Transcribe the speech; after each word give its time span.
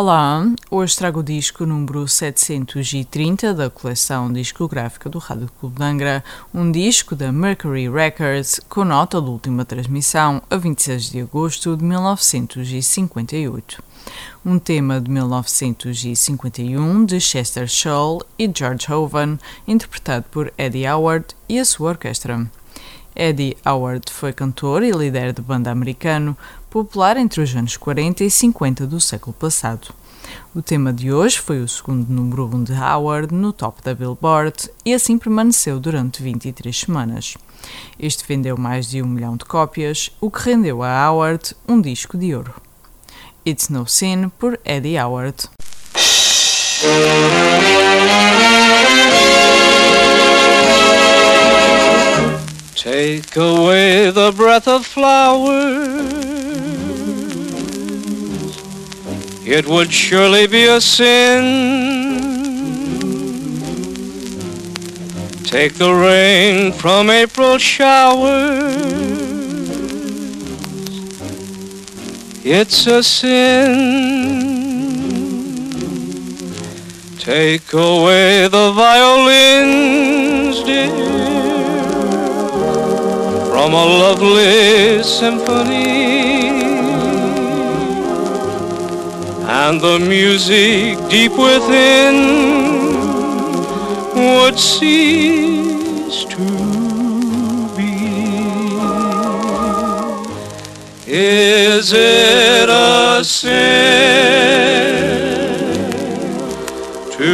Olá, 0.00 0.46
hoje 0.70 0.96
trago 0.96 1.18
o 1.18 1.24
disco 1.24 1.66
número 1.66 2.06
730 2.06 3.52
da 3.52 3.68
coleção 3.68 4.32
discográfica 4.32 5.10
do 5.10 5.18
Rádio 5.18 5.50
Clube 5.58 5.76
de 5.76 5.82
Angra, 5.82 6.24
um 6.54 6.70
disco 6.70 7.16
da 7.16 7.32
Mercury 7.32 7.90
Records 7.90 8.60
com 8.68 8.84
nota 8.84 9.20
de 9.20 9.28
última 9.28 9.64
transmissão 9.64 10.40
a 10.48 10.56
26 10.56 11.10
de 11.10 11.22
agosto 11.22 11.76
de 11.76 11.82
1958. 11.82 13.82
Um 14.46 14.60
tema 14.60 15.00
de 15.00 15.10
1951 15.10 17.04
de 17.04 17.20
Chester 17.20 17.66
Scholl 17.66 18.22
e 18.38 18.48
George 18.56 18.92
Hovan, 18.92 19.36
interpretado 19.66 20.26
por 20.30 20.52
Eddie 20.56 20.86
Howard 20.86 21.26
e 21.48 21.58
a 21.58 21.64
sua 21.64 21.88
orquestra. 21.88 22.48
Eddie 23.18 23.56
Howard 23.66 24.12
foi 24.12 24.32
cantor 24.32 24.84
e 24.84 24.92
líder 24.92 25.32
de 25.32 25.42
banda 25.42 25.72
americano, 25.72 26.38
popular 26.70 27.16
entre 27.16 27.40
os 27.40 27.52
anos 27.56 27.76
40 27.76 28.22
e 28.22 28.30
50 28.30 28.86
do 28.86 29.00
século 29.00 29.32
passado. 29.32 29.88
O 30.54 30.62
tema 30.62 30.92
de 30.92 31.12
hoje 31.12 31.40
foi 31.40 31.60
o 31.60 31.66
segundo 31.66 32.08
número 32.08 32.46
1 32.46 32.54
um 32.54 32.62
de 32.62 32.72
Howard 32.72 33.34
no 33.34 33.52
top 33.52 33.82
da 33.82 33.92
Billboard 33.92 34.70
e 34.84 34.94
assim 34.94 35.18
permaneceu 35.18 35.80
durante 35.80 36.22
23 36.22 36.78
semanas. 36.78 37.36
Este 37.98 38.24
vendeu 38.24 38.56
mais 38.56 38.88
de 38.88 39.02
um 39.02 39.06
milhão 39.06 39.36
de 39.36 39.44
cópias, 39.44 40.12
o 40.20 40.30
que 40.30 40.50
rendeu 40.50 40.84
a 40.84 41.10
Howard 41.10 41.56
um 41.66 41.80
disco 41.80 42.16
de 42.16 42.32
ouro. 42.36 42.54
It's 43.44 43.68
No 43.68 43.84
Sin 43.88 44.28
por 44.38 44.60
Eddie 44.64 44.96
Howard. 44.98 45.48
Take 52.90 53.36
away 53.36 54.10
the 54.10 54.32
breath 54.34 54.66
of 54.66 54.86
flowers. 54.86 55.52
It 59.46 59.66
would 59.66 59.92
surely 59.92 60.46
be 60.46 60.64
a 60.64 60.80
sin. 60.80 61.44
Take 65.44 65.74
the 65.74 65.92
rain 65.92 66.72
from 66.72 67.10
April 67.10 67.58
showers. 67.58 68.78
It's 72.42 72.86
a 72.86 73.02
sin. 73.02 74.38
Take 77.18 77.70
away 77.74 78.48
the 78.48 78.72
violins, 78.72 79.47
from 83.68 83.76
a 83.76 83.84
lovely 83.84 85.02
symphony. 85.02 86.48
And 89.46 89.78
the 89.78 89.98
music 89.98 90.96
deep 91.10 91.32
within 91.32 92.14
would 94.14 94.58
cease 94.58 96.24
to 96.34 96.46
be. 97.76 97.96
Is 101.06 101.92
it 101.92 102.68
a 102.70 103.22
sin 103.22 103.58
to 107.18 107.32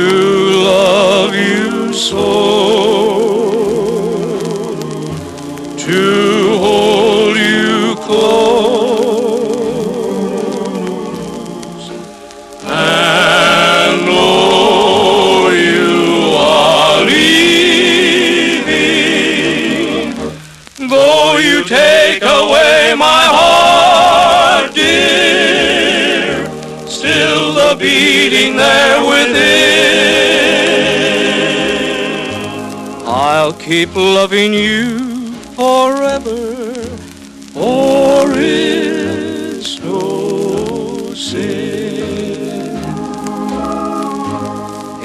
love 0.69 1.35
you 1.37 1.93
so 1.93 2.44
to 5.85 6.59
hold 6.61 7.37
you 7.37 7.95
close 7.97 9.01
and 12.63 14.07
know 14.07 15.51
you 15.51 16.37
are 16.39 17.05
leaving. 17.05 17.35
Though 20.89 21.37
you 21.37 21.65
take 21.65 22.23
away 22.23 22.95
my 22.97 23.25
heart, 23.37 24.73
dear, 24.75 26.47
still 26.87 27.53
the 27.53 27.77
beating 27.79 28.57
there 28.57 29.05
within. 29.05 29.35
I'll 33.07 33.53
keep 33.53 33.95
loving 33.95 34.55
you 34.55 35.04
forever, 35.55 36.85
for 37.53 38.25
it's 38.35 39.81
no 39.81 41.15
sin. 41.15 41.95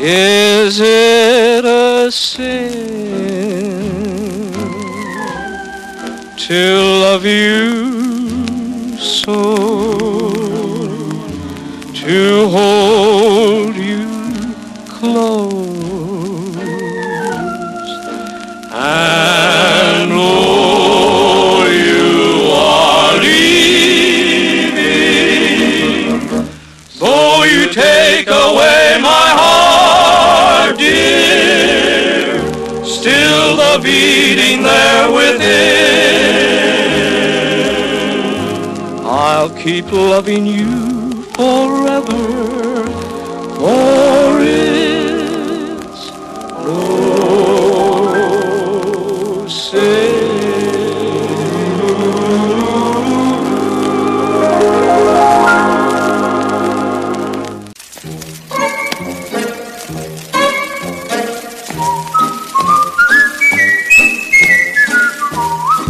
Is 0.02 0.80
it 0.80 1.66
a 1.66 2.12
sin 2.12 2.90
to 6.38 6.82
love 7.06 7.26
you 7.26 8.98
so, 8.98 9.36
to 11.94 12.48
hold 12.50 13.09
take 27.80 28.28
away 28.28 28.98
my 29.02 29.28
heart, 29.42 30.78
dear, 30.78 32.40
still 32.84 33.56
the 33.62 33.74
beating 33.84 34.64
there 34.64 35.08
within. 35.20 36.50
I'll 39.06 39.52
keep 39.64 39.92
loving 39.92 40.46
you 40.46 41.24
forever. 41.38 42.24
For 43.58 43.99